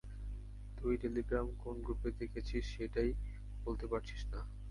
তুই 0.77 0.93
টেলিগ্রামে 1.01 1.53
কোন 1.63 1.75
গ্রুপে 1.85 2.09
দেখেছিস 2.19 2.63
সেইটাই 2.73 3.09
বলতে 3.65 3.85
পারছিস 3.87 4.21
না। 4.31 4.39